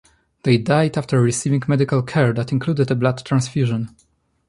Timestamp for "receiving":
1.21-1.61